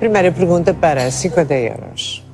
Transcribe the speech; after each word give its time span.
Primeira 0.00 0.32
pergunta 0.32 0.72
para 0.72 1.10
50 1.10 1.54
euros. 1.54 2.24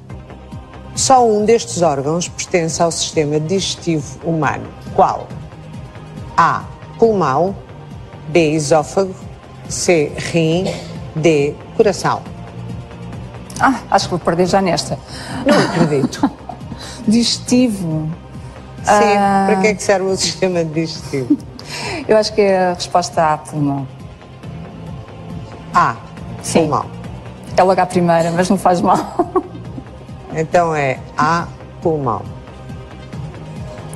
Só 0.95 1.27
um 1.29 1.45
destes 1.45 1.83
órgãos 1.83 2.29
pertence 2.29 2.81
ao 2.81 2.91
sistema 2.91 3.39
digestivo 3.41 4.19
humano. 4.25 4.67
Qual? 4.95 5.27
A. 6.37 6.63
Pulmão. 6.99 7.55
B. 8.29 8.53
Esófago. 8.53 9.15
C. 9.69 10.13
Rim. 10.17 10.65
D. 11.17 11.55
Coração. 11.77 12.23
Ah, 13.61 13.81
acho 13.91 14.05
que 14.07 14.11
vou 14.11 14.19
perder 14.21 14.47
já 14.47 14.63
nesta. 14.63 14.99
Não 15.45 15.59
acredito. 15.59 16.31
Digestivo. 17.09 18.09
Sim, 18.85 19.17
Ah. 19.19 19.45
para 19.49 19.61
que 19.61 19.67
é 19.67 19.75
que 19.75 19.83
serve 19.83 20.07
o 20.09 20.17
sistema 20.17 20.65
digestivo? 20.65 21.37
Eu 22.07 22.17
acho 22.17 22.33
que 22.33 22.41
é 22.43 22.69
a 22.69 22.73
resposta 22.75 23.33
A, 23.35 23.39
pulmão. 23.39 23.89
A. 25.75 25.97
Sim. 26.43 26.61
Pulmão. 26.61 26.96
É 27.55 27.63
logo 27.63 27.81
a 27.81 27.87
primeira, 27.87 28.31
mas 28.31 28.49
não 28.49 28.57
faz 28.57 28.81
mal. 28.81 28.99
Então 30.35 30.75
é 30.75 30.99
A. 31.17 31.47
Pulmão. 31.83 32.23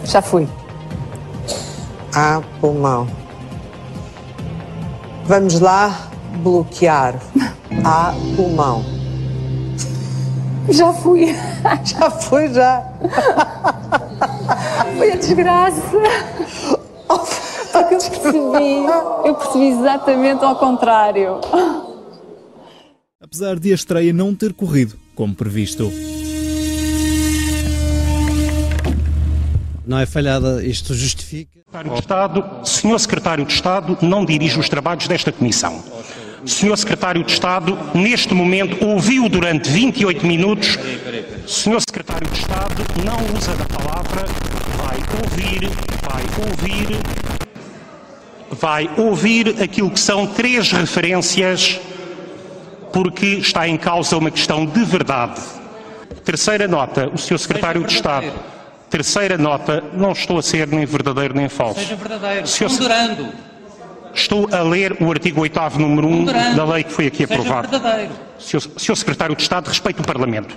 Já 0.04 0.22
fui. 0.22 0.48
A. 2.14 2.40
Pulmão. 2.60 3.06
Vamos 5.24 5.60
lá 5.60 5.94
bloquear. 6.42 7.16
A. 7.84 8.14
Pulmão. 8.36 8.84
Já 10.68 10.92
fui. 10.92 11.36
Já 11.84 12.10
foi, 12.10 12.52
já. 12.52 12.82
Foi 14.96 15.12
a 15.12 15.16
desgraça. 15.16 15.80
Porque 17.72 17.94
eu 17.94 17.98
percebi. 17.98 18.86
Eu 19.24 19.34
percebi 19.34 19.68
exatamente 19.68 20.44
ao 20.44 20.56
contrário. 20.56 21.40
Apesar 23.22 23.58
de 23.58 23.70
a 23.70 23.74
estreia 23.74 24.14
não 24.14 24.34
ter 24.34 24.54
corrido 24.54 24.98
como 25.14 25.34
previsto. 25.34 25.92
Não 29.86 29.98
é 29.98 30.06
falhada, 30.06 30.64
isto 30.64 30.94
justifica. 30.94 31.58
Secretário 31.58 31.92
de 31.92 32.00
Estado, 32.00 32.66
Senhor 32.66 32.98
Secretário 32.98 33.44
de 33.44 33.52
Estado 33.52 33.98
não 34.00 34.24
dirige 34.24 34.58
os 34.58 34.70
trabalhos 34.70 35.06
desta 35.06 35.30
Comissão. 35.30 35.84
Senhor 36.46 36.74
Secretário 36.78 37.22
de 37.22 37.30
Estado, 37.30 37.78
neste 37.94 38.32
momento, 38.32 38.82
ouviu 38.82 39.28
durante 39.28 39.68
28 39.68 40.26
minutos. 40.26 40.78
Senhor 41.46 41.80
Secretário 41.80 42.26
de 42.26 42.38
Estado 42.38 42.82
não 43.04 43.36
usa 43.36 43.54
da 43.54 43.66
palavra, 43.66 44.24
vai 44.78 44.96
ouvir, 45.22 45.68
vai 46.08 46.24
ouvir, 46.48 46.96
vai 48.50 48.90
ouvir 48.96 49.62
aquilo 49.62 49.90
que 49.90 50.00
são 50.00 50.26
três 50.26 50.72
referências, 50.72 51.78
porque 52.92 53.26
está 53.26 53.66
em 53.68 53.76
causa 53.76 54.16
uma 54.16 54.30
questão 54.30 54.64
de 54.66 54.84
verdade. 54.84 55.40
Terceira 56.24 56.66
nota, 56.68 57.08
o 57.12 57.18
Senhor 57.18 57.38
Secretário 57.38 57.82
de 57.84 57.92
Estado. 57.94 58.32
Terceira 58.88 59.38
nota, 59.38 59.82
não 59.92 60.12
estou 60.12 60.38
a 60.38 60.42
ser 60.42 60.66
nem 60.66 60.84
verdadeiro 60.84 61.34
nem 61.34 61.48
falso. 61.48 61.80
Seja 61.80 61.94
verdadeiro. 61.96 62.46
Senhor- 62.46 62.70
Ponderando. 62.70 63.28
Estou 64.12 64.48
a 64.52 64.60
ler 64.62 64.96
o 65.00 65.08
artigo 65.10 65.40
8 65.40 65.78
número 65.78 66.08
1 66.08 66.18
Ponderando. 66.26 66.56
da 66.56 66.64
lei 66.64 66.82
que 66.82 66.92
foi 66.92 67.06
aqui 67.06 67.24
Seja 67.26 67.34
aprovado. 67.40 67.68
verdadeiro. 67.68 68.12
Senhor 68.38 68.96
Secretário 68.96 69.36
de 69.36 69.42
Estado, 69.42 69.68
respeite 69.68 70.00
o 70.00 70.04
Parlamento. 70.04 70.56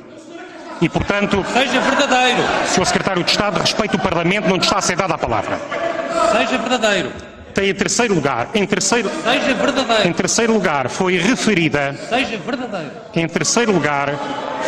E, 0.81 0.89
portanto, 0.89 1.45
Seja 1.54 1.80
verdadeiro. 1.80 2.42
Senhor 2.66 2.86
Secretário 2.86 3.23
de 3.23 3.30
Estado, 3.30 3.59
respeite 3.59 3.95
o 3.95 3.99
Parlamento, 3.99 4.48
não 4.49 4.55
lhe 4.55 4.64
está 4.64 4.77
a 4.80 4.82
ser 4.82 4.95
dada 4.95 5.14
a 5.14 5.17
palavra. 5.20 5.60
Seja 6.32 6.58
verdadeiro. 6.58 7.11
Tem 7.53 7.69
em 7.69 7.73
terceiro 7.73 8.15
lugar, 8.15 8.49
em 8.55 8.65
terceiro, 8.65 9.09
Seja 9.23 9.52
em 9.52 9.53
verdadeiro. 9.53 10.14
terceiro 10.14 10.53
lugar 10.53 10.89
foi 10.89 11.17
referida, 11.17 11.95
Seja 12.09 12.37
verdadeiro. 12.37 12.91
em 13.15 13.27
terceiro 13.27 13.71
lugar 13.71 14.09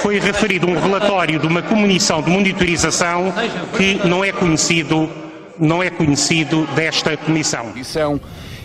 foi 0.01 0.19
referido 0.19 0.67
um 0.67 0.79
relatório 0.79 1.39
de 1.39 1.47
uma 1.47 1.61
comissão 1.63 2.21
de 2.21 2.29
monitorização 2.29 3.33
que 3.75 3.99
não 4.07 4.23
é 4.23 4.31
conhecido, 4.31 5.09
não 5.57 5.81
é 5.81 5.89
conhecido 5.89 6.67
desta 6.75 7.17
comissão. 7.17 7.71
Missão 7.73 8.21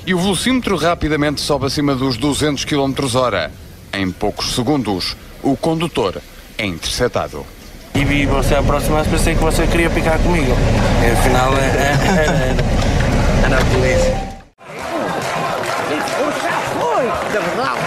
e 0.06 0.12
o 0.12 0.18
velocímetro 0.18 0.76
rapidamente 0.76 1.40
sobe 1.40 1.66
acima 1.66 1.94
dos 1.94 2.16
200 2.16 2.64
km 2.64 2.92
hora. 3.14 3.50
Em 3.92 4.10
poucos 4.10 4.54
segundos, 4.54 5.16
o 5.42 5.56
condutor 5.56 6.20
é 6.58 6.66
interceptado. 6.66 7.44
E 7.94 8.04
vi 8.04 8.24
você 8.26 8.54
aproximar-se, 8.54 9.10
pensei 9.10 9.34
que 9.34 9.42
você 9.42 9.66
queria 9.66 9.90
picar 9.90 10.18
comigo. 10.20 10.52
E 11.04 11.10
afinal, 11.10 11.52
é, 11.54 11.60
é, 11.60 12.20
é, 12.20 12.86
é 12.86 12.89
na 13.48 13.56
polícia. 13.56 14.30
Já 16.42 16.60
foi! 16.60 17.06
Da 17.32 17.40
verdade! 17.40 17.80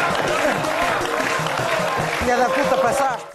Filha 2.20 2.38
da 2.38 2.50
puta, 2.50 2.78
passaste! 2.78 3.33